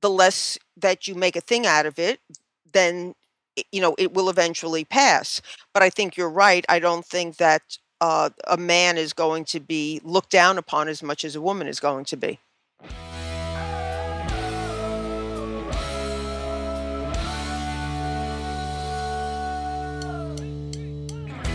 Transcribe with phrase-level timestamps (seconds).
[0.00, 2.20] the less that you make a thing out of it,
[2.72, 3.14] then
[3.72, 5.40] you know it will eventually pass.
[5.74, 6.64] But I think you're right.
[6.68, 7.62] I don't think that
[8.00, 11.66] uh, a man is going to be looked down upon as much as a woman
[11.66, 12.38] is going to be.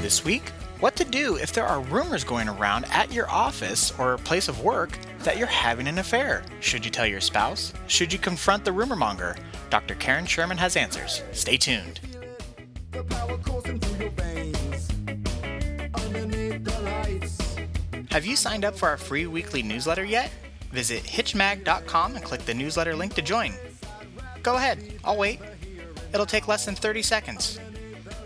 [0.02, 0.50] This week,
[0.82, 4.60] what to do if there are rumors going around at your office or place of
[4.60, 6.44] work that you're having an affair.
[6.60, 7.74] Should you tell your spouse?
[7.88, 9.36] Should you confront the rumor monger?
[9.70, 9.96] Dr.
[9.96, 11.24] Karen Sherman has answers.
[11.32, 12.00] Stay tuned.
[18.12, 20.30] Have you signed up for our free weekly newsletter yet?
[20.72, 23.54] Visit hitchedmag.com and click the newsletter link to join.
[24.44, 25.40] Go ahead, I'll wait.
[26.14, 27.60] It'll take less than 30 seconds.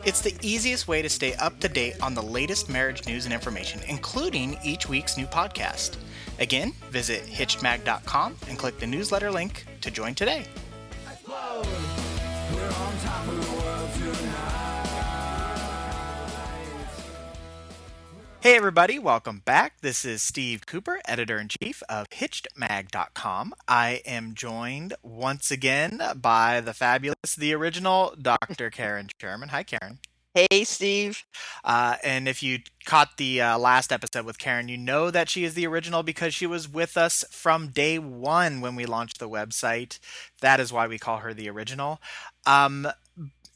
[0.07, 3.33] It's the easiest way to stay up to date on the latest marriage news and
[3.33, 5.97] information, including each week's new podcast.
[6.39, 10.45] Again, visit hitchedmag.com and click the newsletter link to join today.
[18.47, 19.81] Hey, everybody, welcome back.
[19.81, 23.53] This is Steve Cooper, editor in chief of HitchedMag.com.
[23.67, 28.69] I am joined once again by the fabulous, the original Dr.
[28.69, 29.49] Karen Sherman.
[29.49, 29.99] Hi, Karen.
[30.33, 31.25] Hey, Steve.
[31.65, 35.43] Uh, and if you caught the uh, last episode with Karen, you know that she
[35.43, 39.27] is the original because she was with us from day one when we launched the
[39.27, 39.99] website.
[40.39, 41.99] That is why we call her the original.
[42.45, 42.87] Um,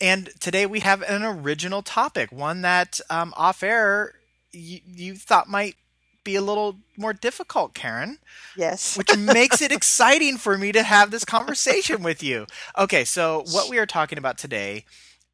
[0.02, 4.16] and today we have an original topic, one that um, off air
[4.54, 5.76] you, you thought might
[6.24, 8.18] be a little more difficult, Karen,
[8.56, 8.98] Yes.
[8.98, 12.46] which makes it exciting for me to have this conversation with you.
[12.78, 14.86] Okay, so what we are talking about today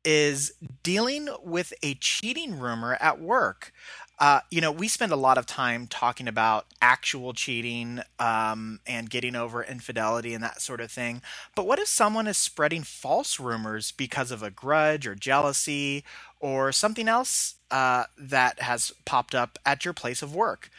[0.06, 3.74] is dealing with a cheating rumor at work.
[4.20, 9.10] Uh, you know, we spend a lot of time talking about actual cheating um, and
[9.12, 11.22] getting over infidelity and that sort of thing.
[11.56, 16.04] But what if someone is spreading false rumors because of a grudge or jealousy
[16.40, 20.72] or something else uh, that has popped up at your place of work?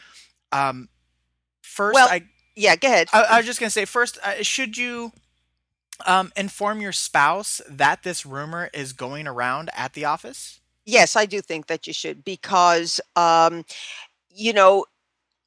[0.51, 0.89] Um,
[1.61, 2.23] first, Well- I
[2.55, 3.07] yeah, go ahead.
[3.13, 5.13] I, I was just going to say first, uh, should you
[6.05, 10.59] um, inform your spouse that this rumor is going around at the office?
[10.89, 13.63] Yes, I do think that you should because, um,
[14.33, 14.85] you know,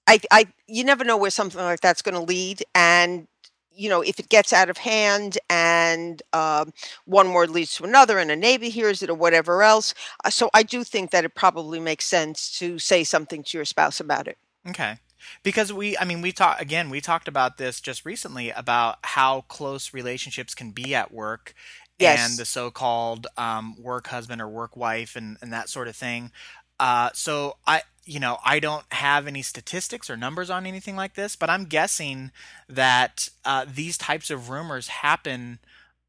[0.07, 3.27] I, I, you never know where something like that's going to lead, and
[3.75, 6.73] you know, if it gets out of hand and um,
[7.07, 9.95] one word leads to another, and a neighbor hears it or whatever else.
[10.25, 13.65] Uh, so I do think that it probably makes sense to say something to your
[13.65, 14.39] spouse about it.
[14.69, 14.99] Okay.
[15.43, 16.91] Because we, I mean, we talked again.
[16.91, 21.55] We talked about this just recently about how close relationships can be at work,
[21.99, 22.31] Yes.
[22.31, 26.33] and the so-called um, work husband or work wife, and and that sort of thing.
[26.81, 31.15] Uh, so I, you know, I don't have any statistics or numbers on anything like
[31.15, 32.33] this, but I'm guessing
[32.69, 35.59] that uh, these types of rumors happen,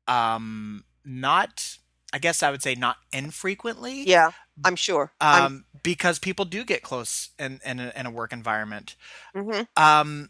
[0.08, 1.78] um, not.
[2.14, 4.08] I guess I would say not infrequently.
[4.08, 4.32] Yeah,
[4.64, 5.12] I'm sure.
[5.20, 8.96] I'm, Um, because people do get close in in a, in a work environment.
[9.36, 9.68] mhm.
[9.76, 10.30] Um,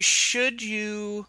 [0.00, 1.26] should you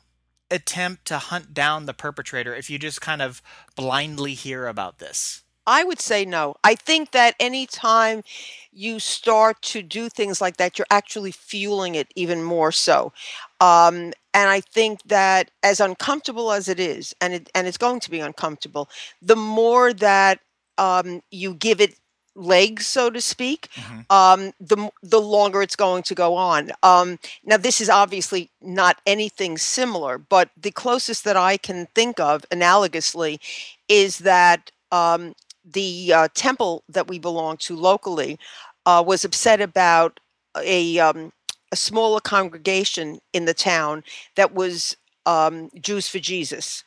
[0.51, 3.41] attempt to hunt down the perpetrator if you just kind of
[3.75, 5.43] blindly hear about this?
[5.67, 6.55] I would say no.
[6.63, 8.23] I think that anytime
[8.71, 13.13] you start to do things like that, you're actually fueling it even more so.
[13.59, 17.99] Um, and I think that as uncomfortable as it is, and it, and it's going
[17.99, 18.89] to be uncomfortable,
[19.21, 20.39] the more that
[20.77, 21.95] um, you give it
[22.35, 24.05] legs, so to speak, Mhm.
[24.09, 26.71] um, the the longer it's going to go on.
[26.83, 32.19] Um, now, this is obviously not anything similar, but the closest that I can think
[32.19, 33.39] of analogously
[33.87, 38.39] is that um, the uh, temple that we belong to locally
[38.85, 40.19] uh, was upset about
[40.57, 41.31] a um,
[41.71, 44.03] a smaller congregation in the town
[44.35, 46.83] that was um, Jews for Jesus.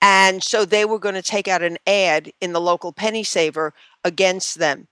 [0.00, 3.74] And so they were going to take out an ad in the local penny saver
[4.04, 4.86] against them.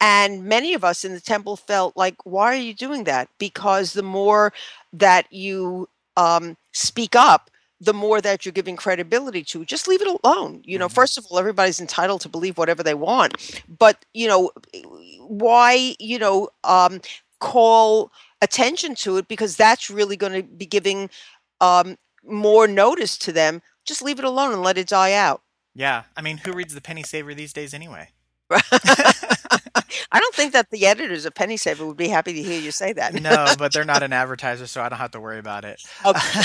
[0.00, 3.28] And many of us in the temple felt like, why are you doing that?
[3.38, 4.52] Because the more
[4.92, 9.64] that you um, speak up, the more that you're giving credibility to.
[9.64, 10.62] Just leave it alone.
[10.64, 10.92] You know, Mhm.
[10.92, 13.34] first of all, everybody's entitled to believe whatever they want.
[13.68, 14.50] But, you know,
[15.20, 17.00] why, you know, um,
[17.40, 18.10] call
[18.42, 21.10] attention to it because that's really going to be giving
[21.60, 23.62] um, more notice to them.
[23.88, 25.40] Just leave it alone and let it die out.
[25.74, 28.10] Yeah, I mean, who reads the penny saver these days anyway?
[28.50, 32.70] I don't think that the editors of Penny Saver would be happy to hear you
[32.70, 33.14] say that.
[33.14, 35.82] no, but they're not an advertiser, so I don't have to worry about it.
[36.04, 36.40] Okay.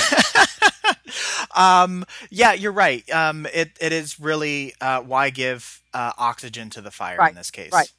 [1.56, 3.10] um, yeah, you're right.
[3.10, 7.36] Um, it it is really uh, why give uh, oxygen to the fire Right, in
[7.36, 7.72] this case.
[7.72, 7.92] right.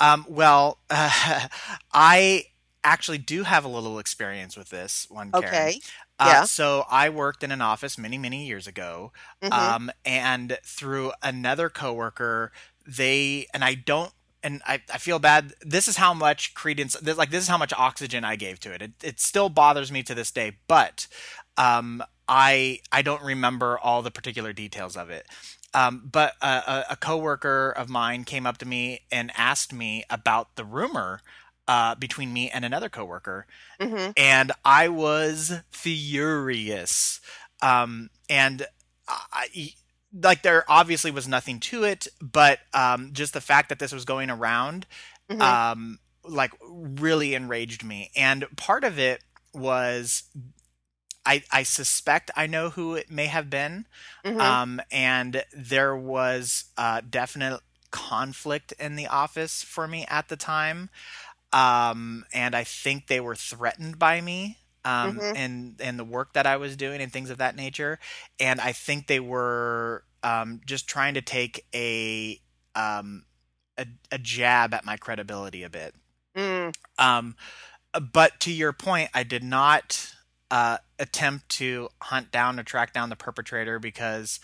[0.00, 1.48] Um, well, uh,
[1.92, 2.44] I
[2.84, 5.30] actually do have a little experience with this one.
[5.32, 5.46] Karen.
[5.46, 5.80] Okay.
[6.18, 6.44] Uh, Yeah.
[6.44, 9.12] So I worked in an office many, many years ago,
[9.42, 9.52] Mhm.
[9.52, 12.52] um, and through another coworker,
[12.86, 14.12] they and I don't.
[14.42, 15.52] And I, I feel bad.
[15.62, 18.72] This is how much credence, this, like this is how much oxygen I gave to
[18.72, 18.80] it.
[18.82, 21.08] It, it still bothers me to this day, but
[21.56, 25.26] um, I I don't remember all the particular details of it.
[25.74, 30.04] Um, but a, a, a coworker of mine came up to me and asked me
[30.08, 31.20] about the rumor
[31.68, 33.46] uh, between me and another coworker,
[33.80, 34.14] Mhm.
[34.16, 37.20] and I was furious.
[37.62, 38.66] Um, and
[39.08, 39.72] I,
[40.12, 44.04] like, there obviously was nothing to it, but um, just the fact that this was
[44.04, 44.86] going around,
[45.28, 45.40] Mhm.
[45.42, 48.10] um, like, really enraged me.
[48.16, 49.22] And part of it
[49.54, 50.24] was.
[51.26, 53.86] I, I suspect I know who it may have been,
[54.24, 54.40] Mhm.
[54.40, 57.60] um, and there was uh, definite
[57.90, 60.88] conflict in the office for me at the time,
[61.52, 65.36] um, and I think they were threatened by me um, Mhm.
[65.36, 67.98] and and the work that I was doing and things of that nature,
[68.40, 72.40] and I think they were um, just trying to take a
[72.74, 73.24] um,
[73.76, 75.94] a, a jab at my credibility a bit.
[76.36, 76.72] Mm.
[76.98, 77.36] Um,
[78.12, 80.14] but to your point, I did not
[80.50, 84.40] uh, attempt to hunt down or track down the perpetrator because,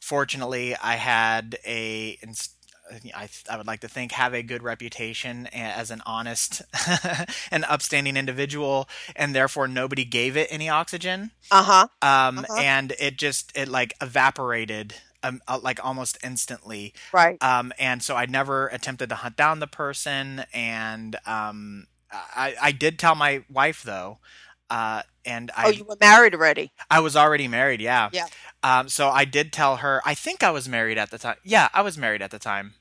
[0.00, 2.18] fortunately, I had a.
[2.22, 2.54] inst-
[3.14, 6.62] I, I would like to think have a good reputation as an honest
[7.50, 11.30] and upstanding individual, and therefore nobody gave it any oxygen.
[11.50, 11.88] Uh-huh.
[12.02, 12.60] Um, Uh-huh.
[12.60, 17.42] and it just it like evaporated, um, uh, like almost instantly Right.
[17.42, 20.44] um, and so I never attempted to hunt down the person.
[20.54, 24.18] And um, I, I did tell my wife though,
[24.70, 26.70] uh, and I oh, you were married already.
[26.90, 27.80] I was already married.
[27.80, 28.10] Yeah.
[28.12, 28.26] Yeah.
[28.62, 30.00] Um, so I did tell her.
[30.04, 31.36] I think I was married at the time.
[31.44, 32.74] Yeah, I was married at the time.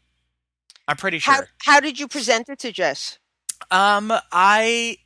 [0.87, 1.33] I'm pretty sure.
[1.33, 3.19] How how did you present it to Jess?
[3.71, 4.97] Um, I,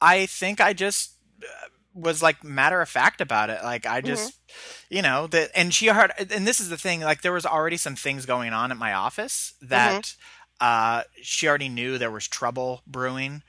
[0.00, 3.62] I think I just uh, was like matter of fact about it.
[3.62, 4.38] Like I just,
[4.88, 7.00] you know, that, and she heard, and this is the thing.
[7.00, 10.14] Like there was already some things going on at my office that,
[10.60, 13.42] uh, she already knew there was trouble brewing.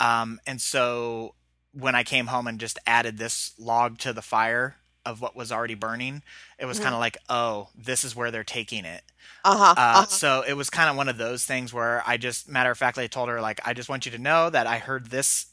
[0.00, 1.34] Um, and so
[1.72, 5.52] when I came home and just added this log to the fire of what was
[5.52, 6.22] already burning,
[6.58, 6.82] it was Mhm.
[6.84, 9.02] kind of like, oh, this is where they're taking it.
[9.44, 9.64] Uh-huh.
[9.64, 10.06] Uh, uh-huh.
[10.06, 12.98] So it was kind of one of those things where I just, matter of fact,
[12.98, 15.46] I told her like, I just want you to know that I heard this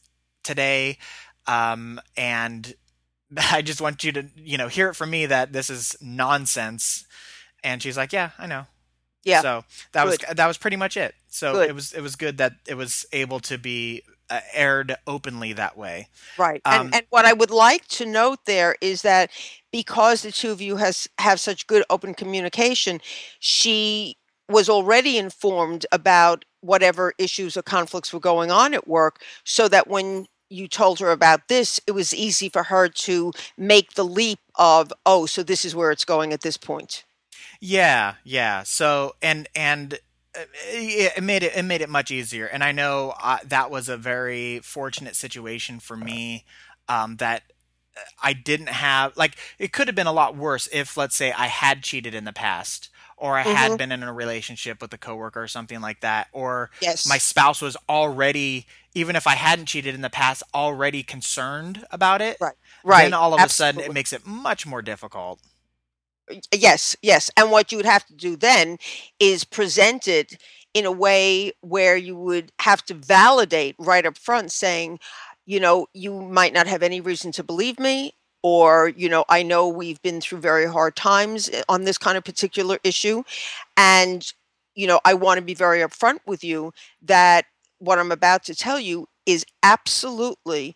[0.43, 0.97] today,
[1.47, 2.73] um, and
[3.51, 7.05] I just want you to, you know, hear it from me that this is nonsense.
[7.63, 8.65] And she's like, Yeah, I know.
[9.23, 9.41] Yeah.
[9.41, 11.13] So that was that was pretty much it.
[11.29, 11.69] So Good.
[11.69, 14.01] it was it was good that it was able to be
[14.31, 16.07] uh, aired openly that way.
[16.37, 16.61] Right.
[16.65, 19.29] Um, and, and what I would like to note there is that
[19.71, 23.01] because the two of you has have such good open communication,
[23.39, 24.17] she
[24.49, 29.87] was already informed about whatever issues or conflicts were going on at work so that
[29.87, 34.39] when you told her about this, it was easy for her to make the leap
[34.55, 37.05] of, oh, so this is where it's going at this point.
[37.59, 38.63] Yeah, yeah.
[38.63, 39.99] So and and
[40.35, 42.45] it made it it made it much easier.
[42.45, 46.45] And I know uh, that was a very fortunate situation for me
[46.87, 47.43] um, that
[48.21, 51.47] I didn't have like it could have been a lot worse if let's say I
[51.47, 53.77] had cheated in the past or I had Mhm.
[53.77, 57.05] been in a relationship with a coworker or something like that or Yes.
[57.05, 62.21] my spouse was already even if I hadn't cheated in the past already concerned about
[62.21, 62.39] it.
[62.39, 62.55] Right.
[62.83, 63.01] right.
[63.03, 65.39] Then all of a sudden it makes it much more difficult.
[66.53, 67.29] Yes, yes.
[67.37, 68.77] And what you would have to do then
[69.19, 70.37] is present it
[70.73, 74.99] in a way where you would have to validate right up front saying,
[75.45, 79.43] you know, you might not have any reason to believe me, or, you know, I
[79.43, 83.23] know we've been through very hard times eh, on this kind of particular issue.
[83.77, 84.25] And,
[84.75, 86.73] you know, I want to be very upfront with you
[87.03, 87.45] that
[87.79, 90.75] what I'm about to tell you is absolutely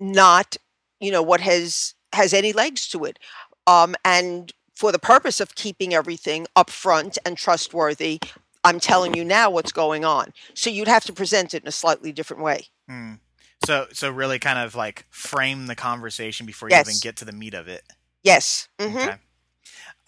[0.00, 0.56] not,
[1.00, 3.18] you know, what has has any legs to it.
[3.66, 8.20] Um, and for the purpose of keeping everything upfront and trustworthy,
[8.64, 10.32] I'm telling you now what's going on.
[10.54, 12.66] So you'd have to present it in a slightly different way.
[12.88, 13.14] Hmm.
[13.66, 17.32] So so really kind of like frame the conversation before you even get to the
[17.32, 17.82] meat of it.
[18.22, 18.68] Yes.
[18.80, 19.14] hmm Okay.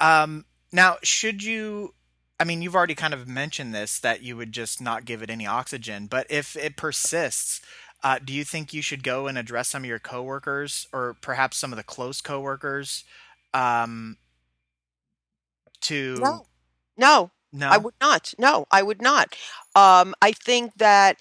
[0.01, 1.95] Um now should you
[2.41, 5.31] I mean you've already kind of mentioned this that you would just not give it
[5.31, 7.61] any oxygen, but if it persists,
[8.03, 11.57] uh, do you think you should go and address some of your coworkers or perhaps
[11.57, 13.05] some of the close coworkers
[13.55, 14.17] um
[15.89, 16.47] to No.
[16.97, 17.69] No, no?
[17.69, 18.35] I would not.
[18.39, 19.35] No, I would not.
[19.75, 21.19] Um, I think that,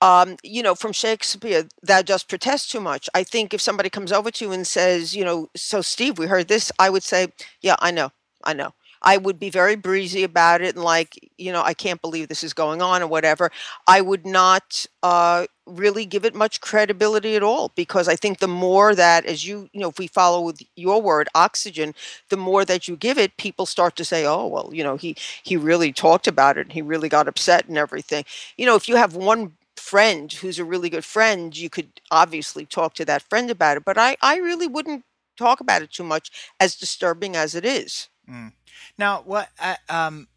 [0.00, 3.08] um, you know, from Shakespeare, thou dost protest too much.
[3.14, 6.26] I think if somebody comes over to you and says, you know, so Steve, we
[6.26, 7.28] heard this, I would say,
[7.62, 8.10] yeah, I know,
[8.44, 8.72] I know.
[9.02, 12.42] I would be very breezy about it and like, you know, I can't believe this
[12.42, 13.50] is going on or whatever.
[13.86, 18.48] I would not uh, really give it much credibility at all because I think the
[18.48, 21.94] more that as you you know if we follow with your word oxygen
[22.28, 25.16] the more that you give it people start to say oh well you know he
[25.42, 28.24] he really talked about it and he really got upset and everything
[28.56, 32.66] you know if you have one friend who's a really good friend you could obviously
[32.66, 35.04] talk to that friend about it but I I really wouldn't
[35.36, 36.30] talk about it too much
[36.60, 38.52] as disturbing as it is Mm.
[38.96, 40.28] Now, what I, um,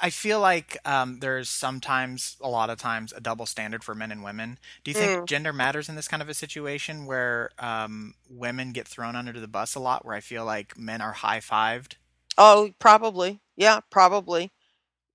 [0.00, 4.10] I feel like um, there's sometimes, a lot of times, a double standard for men
[4.12, 4.58] and women.
[4.84, 5.26] Do you think Mm.
[5.26, 9.48] gender matters in this kind of a situation where um, women get thrown under the
[9.48, 10.04] bus a lot?
[10.04, 11.94] Where I feel like men are high fived.
[12.36, 14.50] oh probably yeah probably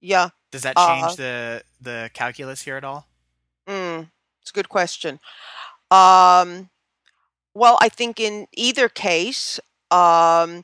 [0.01, 3.07] yeah Does that uh change the the calculus here at all?
[3.67, 4.10] mm,
[4.41, 5.19] it's a good question
[5.91, 6.69] um
[7.55, 9.60] Well, I think in either case,
[9.91, 10.63] um,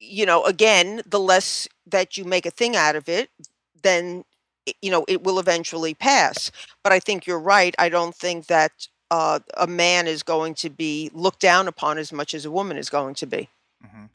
[0.00, 3.30] you know, again, the less that you make a thing out of it,
[3.82, 4.24] then
[4.82, 6.50] you know it will eventually pass.
[6.82, 7.74] But I think you're right.
[7.78, 12.12] I don't think that uh, a man is going to be looked down upon as
[12.12, 13.48] much as a woman is going to be.
[13.84, 14.06] hmm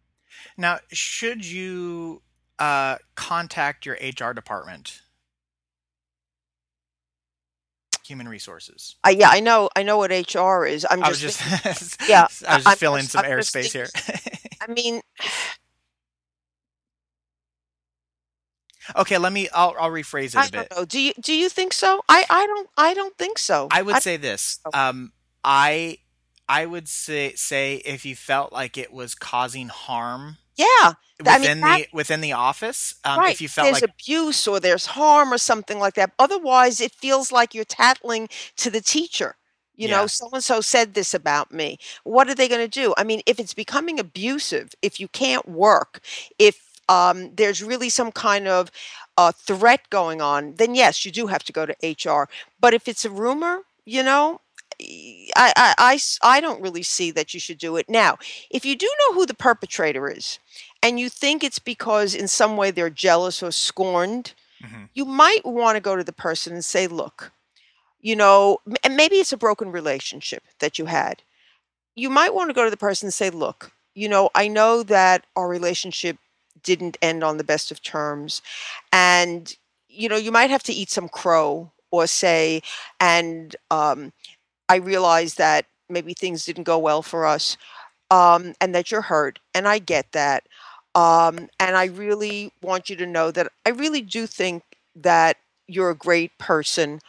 [0.58, 2.22] Now, should you
[2.58, 5.02] uh, contact your HR department,
[8.04, 8.96] human resources?
[9.04, 10.86] I yeah, I know, I know what HR is.
[10.90, 13.32] I'm I was just, just, yeah, I was I- I'm just filling just- some I'm
[13.32, 13.88] airspace here.
[14.62, 15.02] I mean,
[18.96, 19.50] okay, let me.
[19.54, 20.70] I'll I'll rephrase it a I bit.
[20.70, 20.86] don't know.
[20.86, 22.02] Do you do you think so?
[22.10, 23.68] I I don't I don't think so.
[23.72, 24.60] I would say this.
[24.74, 25.12] Um,
[25.44, 26.00] I
[26.48, 30.94] I would say say if you felt like it was causing harm yeah,
[31.26, 33.32] I mean, within that- the within the office, um, right.
[33.32, 36.12] if you felt like there's like abuse or there's harm or something like that.
[36.20, 39.36] Otherwise, it feels like you're tattling to the teacher.
[39.76, 39.98] You Yeah.
[39.98, 41.78] know, so and so said this about me.
[42.04, 42.94] What are they going to do?
[42.98, 46.02] I mean, if it's becoming abusive, if you can't work,
[46.38, 48.72] if um, there's really some kind of
[49.18, 52.30] uh, threat going on, then yes, you do have to go to HR.
[52.60, 54.42] But if it's a rumor, you know,
[55.36, 57.90] I I I don't really see that you should do it.
[57.90, 58.18] Now,
[58.52, 60.40] if you do know who the perpetrator is
[60.84, 64.90] and you think it's because in some way they're jealous or scorned, Mhm.
[64.94, 67.32] you might want to go to the person and say, look,
[68.02, 71.24] you know, and maybe it's a broken relationship that you had.
[71.96, 74.84] You might want to go to the person and say, look, you know, I know
[74.84, 76.18] that our relationship
[76.64, 78.42] didn't end on the best of terms.
[78.92, 79.56] And,
[79.88, 82.62] you know, you might have to eat some crow or say,
[83.00, 84.14] and um,
[84.68, 87.58] I realize that maybe things didn't go well for us
[88.12, 89.40] um, and that you're hurt.
[89.54, 90.44] And I get that.
[90.96, 94.64] Um, and I really want you to know that I really do think
[94.96, 95.38] that
[95.68, 97.00] you're a great person.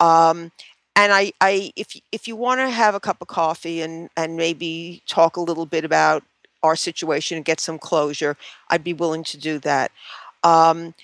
[0.00, 0.52] Um,
[0.96, 4.36] and I, I, if if you want to have a cup of coffee and and
[4.36, 6.22] maybe talk a little bit about
[6.64, 8.36] our situation and get some closure,
[8.70, 9.92] I'd be willing to do that.
[10.42, 10.94] Um,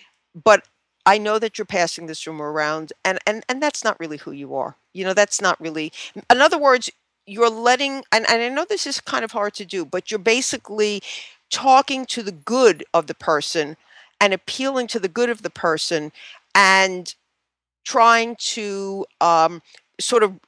[0.45, 0.65] but
[1.07, 4.33] I know that you're passing this rumor around, and and and that's not really who
[4.33, 4.77] you are.
[4.93, 5.93] You know, that's not really.
[6.31, 6.91] In other words,
[7.27, 10.19] you're letting, and, and I know this is kind of hard to do, but you're
[10.19, 11.03] basically
[11.51, 13.77] talking to the good of the person
[14.21, 16.13] and appealing to the good of the person
[16.55, 17.15] and
[17.85, 19.63] trying to um,
[20.01, 20.39] sort of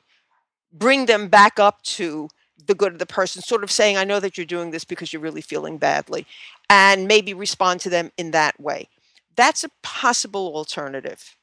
[0.72, 2.28] bring them back up to
[2.66, 5.12] the good of the person, sort of saying, I know that you're doing this because
[5.12, 6.26] you're really feeling badly,
[6.68, 8.88] and maybe respond to them in that way.
[9.36, 11.36] That's a possible alternative.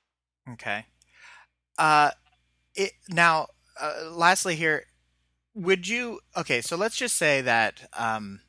[0.53, 0.85] Okay.
[1.77, 2.11] Uh,
[2.75, 3.47] it now.
[3.79, 4.83] Uh, lastly, here,
[5.55, 6.19] would you?
[6.35, 8.41] Okay, so let's just say that um,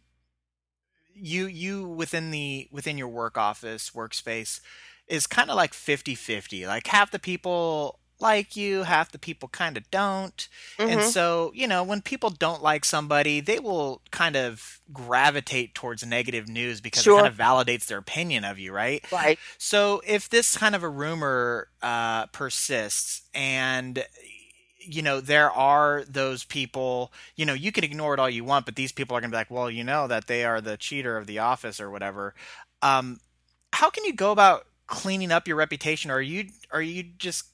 [1.15, 4.61] you you within the within your work office workspace
[5.07, 6.67] is kind of like 50-50.
[6.67, 10.49] Like half the people like you, half the people kind of don't.
[10.87, 11.05] And Mhm.
[11.05, 16.49] so, you know, when people don't like somebody, they will kind of gravitate towards negative
[16.49, 17.07] news because Sure.
[17.07, 19.05] it kind of validates their opinion of you, right?
[19.11, 19.39] Right.
[19.59, 24.05] So if this kind of a rumor uh, persists and
[24.79, 28.65] you know there are those people you know you can ignore it all you want
[28.65, 30.77] but these people are going to be like well you know that they are the
[30.77, 32.35] cheater of the office or whatever
[32.83, 33.21] um,
[33.73, 37.50] how can you go about cleaning up your reputation or are you are you just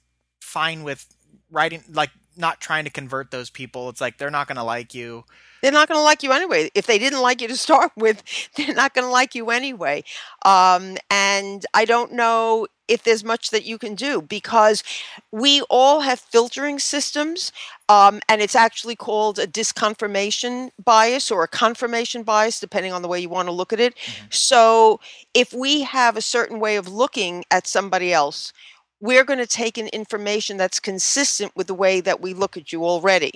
[0.46, 1.14] fine with
[1.50, 4.94] writing like not trying to convert those people it's like they're not going to like
[4.94, 5.24] you
[5.62, 6.70] They're not going to like you anyway.
[6.74, 8.22] If they didn't like you to start with,
[8.56, 10.04] they're not going to like you anyway.
[10.44, 14.84] Um, and I don't know if there's much that you can do because
[15.32, 17.50] we all have filtering systems,
[17.88, 23.08] um, and it's actually called a disconfirmation bias or a confirmation bias, depending on the
[23.08, 23.94] way you want to look at it.
[24.30, 25.00] So
[25.34, 28.52] if we have a certain way of looking at somebody else,
[29.00, 32.72] we're going to take in information that's consistent with the way that we look at
[32.72, 33.32] you already.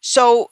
[0.00, 0.50] So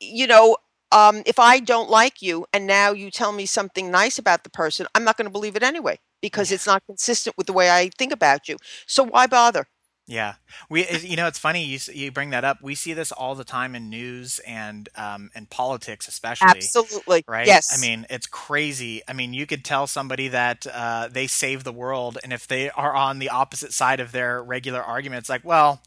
[0.00, 0.56] you know,
[0.92, 4.50] um, if I don't like you and now you tell me something nice about the
[4.50, 7.70] person, I'm not going to believe it anyway because it's not consistent with the way
[7.70, 8.56] I think about you.
[8.86, 9.66] So why bother?
[10.08, 10.36] Yeah,
[10.70, 10.88] we.
[10.88, 12.62] You know, it's funny you you bring that up.
[12.62, 16.48] We see this all the time in news and um, and politics, especially.
[16.48, 17.24] Absolutely.
[17.28, 17.46] Right?
[17.46, 17.76] Yes.
[17.76, 19.02] I mean, it's crazy.
[19.06, 22.70] I mean, you could tell somebody that uh, they save the world, and if they
[22.70, 25.82] are on the opposite side of their regular argument, it's like, well,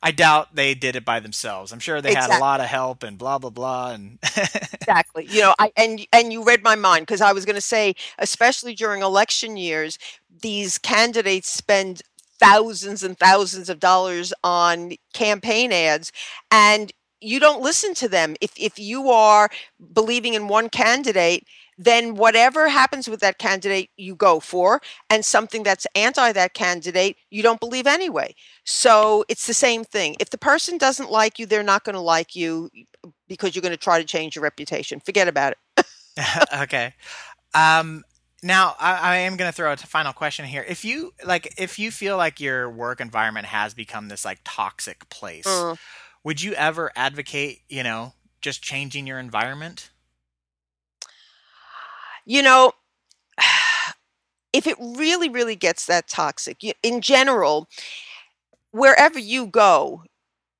[0.00, 1.72] I doubt they did it by themselves.
[1.72, 3.90] I'm sure they had a lot of help and blah blah blah.
[3.90, 4.20] And
[4.86, 7.60] exactly you know I, and and you read my mind because i was going to
[7.60, 9.98] say especially during election years
[10.42, 12.02] these candidates spend
[12.38, 16.12] thousands and thousands of dollars on campaign ads
[16.50, 19.48] and you don't listen to them if if you are
[19.92, 25.62] believing in one candidate then whatever happens with that candidate you go for and something
[25.62, 30.38] that's anti that candidate you don't believe anyway so it's the same thing if the
[30.38, 32.68] person doesn't like you they're not going to like you
[33.28, 35.00] because you're going to try to change your reputation.
[35.00, 35.86] Forget about it.
[36.62, 36.94] okay.
[37.54, 38.04] Um,
[38.44, 40.64] now I, I am going to throw a final question here.
[40.68, 45.08] If you like, if you feel like your work environment has become this like toxic
[45.08, 45.78] place, Mm.
[46.22, 49.90] would you ever advocate, you know, just changing your environment?
[52.26, 52.72] You know,
[54.52, 57.68] if it really, really gets that toxic, in general,
[58.72, 60.02] wherever you go,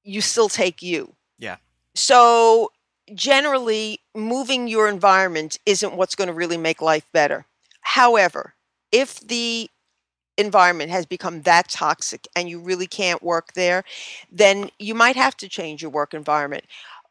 [0.02, 1.14] you still take you.
[1.38, 1.56] Yeah.
[1.94, 2.70] So
[3.14, 7.44] generally, moving your environment isn't what's going to really make life better.
[7.84, 8.54] However,
[8.92, 9.70] if the
[10.36, 13.84] environment has become that toxic and you really can't work there,
[14.30, 16.64] then you might have to change your work environment.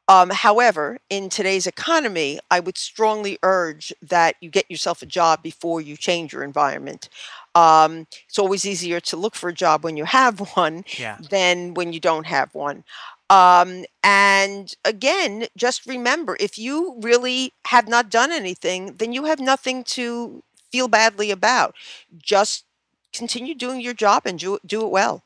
[0.10, 5.42] Um, however, in today's economy, I would strongly urge that you get yourself a job
[5.42, 7.10] before you change your environment.
[7.56, 11.20] Um, it's always easier to look for a job when you have one Yeah.
[11.30, 12.84] than when you don't have one.
[13.30, 19.40] Um, and again, just remember if you really have not done anything, then you have
[19.40, 21.76] nothing to feel badly about.
[22.18, 22.66] Just
[23.14, 25.24] continue doing your job and do, do it well.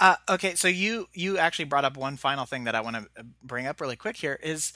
[0.00, 3.06] Uh, okay, so you you actually brought up one final thing that I want to
[3.42, 4.72] bring up really quick here is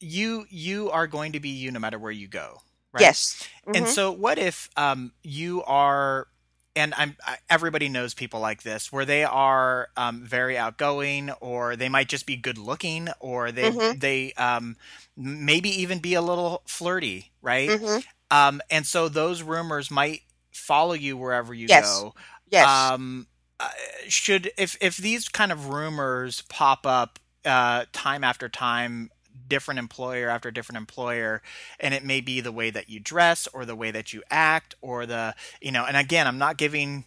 [0.00, 3.16] you you are going to be you no matter where you go, right?
[3.16, 3.48] Yes.
[3.74, 3.88] And Mhm.
[3.88, 6.28] so, what if um, you are,
[6.76, 7.16] and I'm
[7.50, 12.26] everybody knows people like this, where they are um, very outgoing, or they might just
[12.26, 13.94] be good looking, or they Mhm.
[13.94, 14.76] they um,
[15.16, 17.74] maybe even be a little flirty, right?
[17.74, 18.02] Mhm.
[18.34, 22.04] Um, and so those rumors might follow you wherever you Yes.
[22.04, 22.14] go.
[22.50, 22.92] Yes.
[22.92, 23.26] Um,
[23.60, 23.70] uh,
[24.08, 29.10] should if if these kind of rumors pop up uh, time after time,
[29.48, 31.42] different employer after different employer,
[31.80, 34.74] and it may be the way that you dress or the way that you act
[34.80, 35.84] or the you know.
[35.84, 37.04] And again, I'm not giving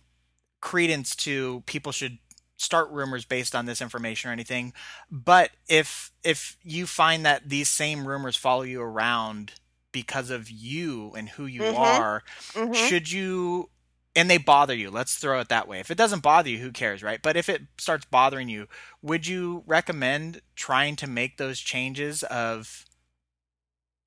[0.62, 2.18] credence to people should
[2.58, 4.74] start rumors based on this information or anything
[5.12, 9.54] but if if you find that these same rumors follow you around
[10.02, 11.74] because of you and who you Mhm.
[11.74, 12.74] are Mhm.
[12.76, 13.68] should you
[14.16, 16.72] and they bother you let's throw it that way if it doesn't bother you who
[16.72, 18.68] cares right but if it starts bothering you
[19.02, 22.86] would you recommend trying to make those changes of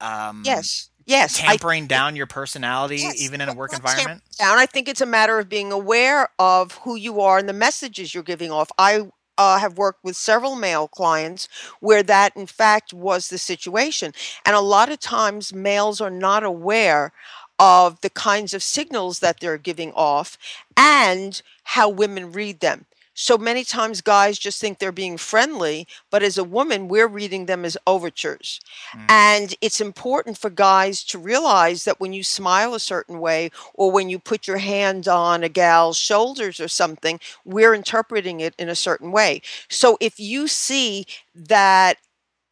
[0.00, 0.90] um yes.
[1.07, 1.40] Yes.
[1.46, 4.59] I tampering down your personality Yes, even in a work environment down.
[4.59, 8.14] I think it's a matter of being aware of who you are and the messages
[8.14, 8.70] you're giving off.
[8.79, 11.48] I uh, have worked with several male clients
[11.81, 14.12] where that, in fact, was the situation.
[14.44, 17.12] And a lot of times, males are not aware
[17.59, 20.37] of the kinds of signals that they're giving off
[20.76, 22.85] and how women read them.
[23.22, 27.44] So many times, guys just think they're being friendly, but as a woman, we're reading
[27.44, 28.62] them as overtures.
[28.94, 29.11] Mm.
[29.11, 33.92] And it's important for guys to realize that when you smile a certain way or
[33.92, 38.70] when you put your hand on a gal's shoulders or something, we're interpreting it in
[38.70, 39.42] a certain way.
[39.68, 41.04] So if you see
[41.35, 41.98] that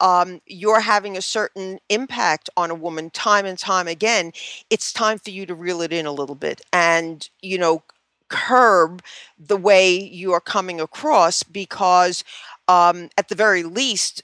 [0.01, 4.33] um, you're having a certain impact on a woman time and time again,
[4.69, 7.83] it's time for you to reel it in a little bit and, you know,
[8.29, 9.03] curb
[9.39, 12.25] the way you are coming across because,
[12.67, 14.23] um, at the very least,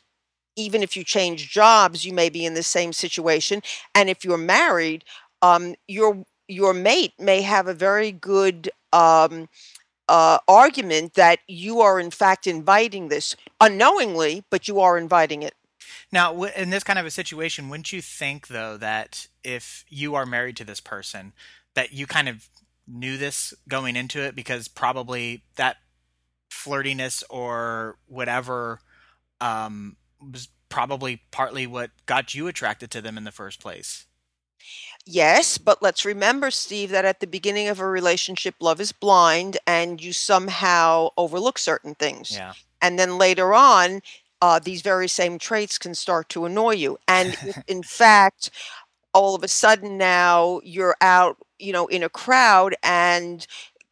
[0.56, 3.62] even if you change jobs, you may be in the same situation.
[3.94, 5.04] And if you're married,
[5.42, 9.48] um, your your mate may have a very good um,
[10.08, 15.54] uh, argument that you are in fact inviting this unknowingly, but you are inviting it.
[16.12, 20.26] Now, in this kind of a situation, wouldn't you think though that if you are
[20.26, 21.32] married to this person,
[21.74, 22.48] that you kind of
[22.86, 25.76] knew this going into it because probably that
[26.50, 28.80] flirtiness or whatever
[29.40, 34.06] um, was probably partly what got you attracted to them in the first place.
[35.06, 39.58] Yes, but let's remember, Steve, that at the beginning of a relationship, love is blind
[39.66, 42.32] and you somehow overlook certain things.
[42.32, 42.54] Yeah.
[42.80, 44.00] And then later on,
[44.40, 46.98] uh, these very same traits can start to annoy you.
[47.06, 48.50] And if, in fact,
[49.12, 53.46] all of a sudden now you're out, you know, in a crowd and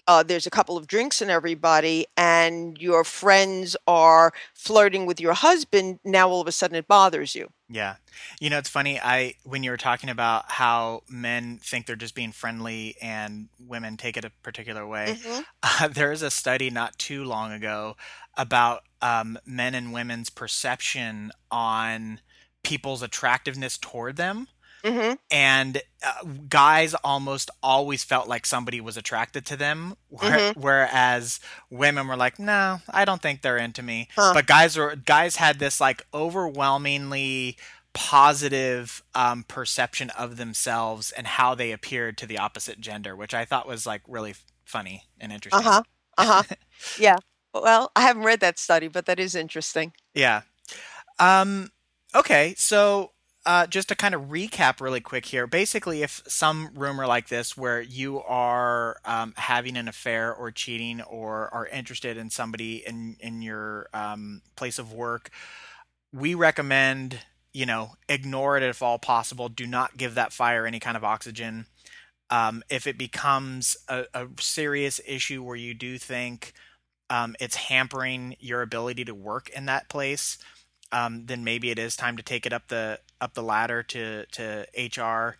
[0.08, 5.32] uh, there's a couple of drinks and everybody, and your friends are flirting with your
[5.32, 7.48] husband, now all of a sudden it bothers you.
[7.68, 7.94] Yeah.
[8.40, 8.98] You know, it's funny.
[9.00, 13.96] I when you were talking about how men think they're just being friendly and women
[13.96, 15.44] take it a particular way, Mhm.
[15.62, 17.96] uh, there is a study not too long ago
[18.36, 22.20] about um, men and women's perception on
[22.64, 24.48] people's attractiveness toward them.
[24.84, 25.18] Mhm.
[25.30, 30.56] And uh, guys almost always felt like somebody was attracted to them, where, Mhm.
[30.56, 31.40] whereas
[31.70, 34.32] women were like, "No, I don't think they're into me." Huh.
[34.34, 37.56] But guys were guys had this like overwhelmingly
[37.92, 43.44] positive um, perception of themselves and how they appeared to the opposite gender, which I
[43.44, 45.66] thought was like really funny and interesting.
[45.66, 45.82] Uh-huh.
[46.18, 46.42] Uh-huh.
[46.98, 47.16] yeah.
[47.54, 49.92] Well, I haven't read that study, but that is interesting.
[50.14, 50.42] Yeah.
[51.18, 51.70] Um,
[52.14, 53.12] okay, so
[53.44, 57.56] uh, just to kind of recap really quick here, basically, if some rumor like this,
[57.56, 63.16] where you are um, having an affair or cheating or are interested in somebody in
[63.18, 65.30] in your um, place of work,
[66.12, 67.18] we recommend
[67.52, 69.48] you know ignore it if all possible.
[69.48, 71.66] Do not give that fire any kind of oxygen.
[72.30, 76.54] Um, if it becomes a, a serious issue where you do think
[77.10, 80.38] um, it's hampering your ability to work in that place,
[80.92, 84.26] um, then maybe it is time to take it up the up the ladder to
[84.26, 85.38] to HR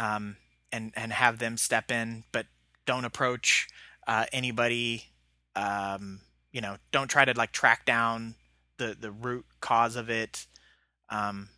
[0.00, 0.36] um,
[0.72, 2.24] and and have them step in.
[2.32, 2.46] But
[2.86, 3.68] don't approach
[4.06, 5.04] uh, anybody.
[5.56, 8.36] Um, you know, don't try to like track down
[8.78, 10.46] the the root cause of it.
[11.10, 11.50] Um,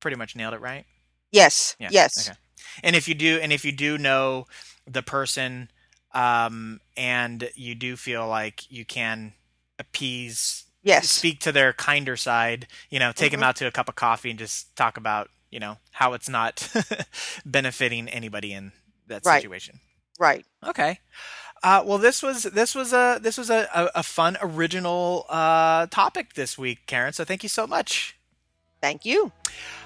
[0.00, 0.84] pretty much nailed it, right?
[1.30, 1.76] Yes.
[1.80, 1.88] Yeah.
[1.90, 2.28] Yes.
[2.28, 2.38] Okay.
[2.82, 4.46] And if you do, and if you do know
[4.86, 5.70] the person,
[6.14, 9.32] um, and you do feel like you can
[9.78, 11.08] appease, Yes.
[11.10, 13.44] speak to their kinder side, you know, take them Mhm.
[13.44, 16.68] out to a cup of coffee and just talk about, you know, how it's not
[17.44, 18.72] benefiting anybody in
[19.06, 19.40] that Right.
[19.42, 19.80] situation.
[20.18, 20.44] Right.
[20.64, 21.00] Okay.
[21.62, 25.86] Uh, well, this was this was a this was a, a, a fun original uh,
[25.86, 27.12] topic this week, Karen.
[27.12, 28.16] So thank you so much.
[28.80, 29.30] Thank you.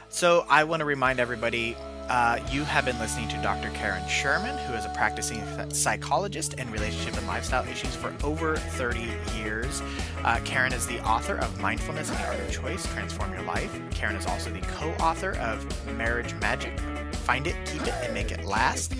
[0.08, 1.76] So I want to remind everybody
[2.08, 3.70] uh, you have been listening to Dr.
[3.70, 9.10] Karen Sherman, who is a practicing psychologist in relationship and lifestyle issues for over 30
[9.36, 9.82] years.
[10.24, 13.78] Uh, Karen is the author of Mindfulness and the Art of Choice Transform Your Life.
[13.90, 15.66] Karen is also the co author of
[15.96, 16.78] Marriage Magic
[17.12, 18.94] Find It, Keep It, and Make It Last.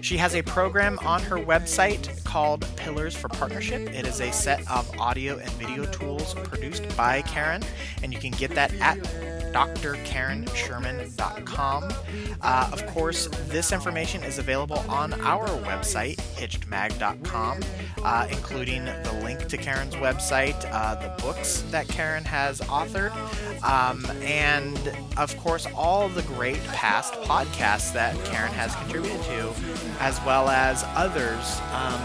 [0.00, 3.88] She has a program on her website called Pillars for Partnership.
[3.94, 7.62] It is a set of audio and video tools produced by Karen,
[8.02, 8.98] and you can get that at
[9.54, 11.88] drkarensherman.com.
[12.44, 17.60] Uh, of course, this information is available on our website, hitchedmag.com,
[18.02, 23.12] uh, including the link to Karen's website, uh, the books that Karen has authored,
[23.64, 24.78] um, and
[25.16, 29.54] of course, all the great past podcasts that Karen has contributed to,
[30.00, 31.60] as well as others.
[31.72, 32.00] Um,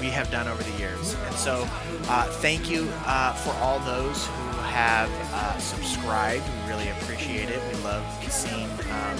[0.00, 1.14] we have done over the years.
[1.14, 1.66] And so,
[2.08, 6.42] uh, thank you uh, for all those who have uh, subscribed.
[6.44, 7.62] We really appreciate it.
[7.72, 9.16] We love seeing um,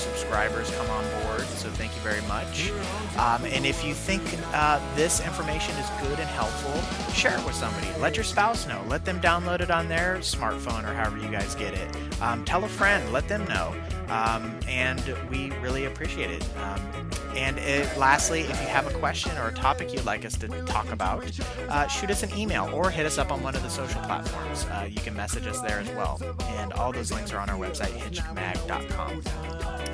[0.00, 1.42] subscribers come on board.
[1.42, 2.70] So, thank you very much.
[3.16, 7.54] Um, and if you think uh, this information is good and helpful, share it with
[7.54, 7.86] somebody.
[7.98, 8.82] Let your spouse know.
[8.88, 11.96] Let them download it on their smartphone or however you guys get it.
[12.22, 13.12] Um, tell a friend.
[13.12, 13.74] Let them know.
[14.08, 16.44] Um, and we really appreciate it.
[16.58, 20.36] Um, and it, lastly, if you have a question or a topic you'd like us
[20.38, 21.24] to talk about,
[21.68, 24.64] uh, shoot us an email or hit us up on one of the social platforms.
[24.64, 26.20] Uh, you can message us there as well.
[26.58, 29.89] And all those links are on our website, hitchedmag.com.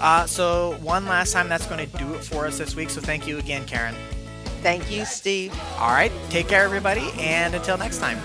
[0.00, 2.90] Uh, so, one last time, that's going to do it for us this week.
[2.90, 3.94] So, thank you again, Karen.
[4.62, 5.52] Thank you, Steve.
[5.78, 8.18] All right, take care, everybody, and until next time.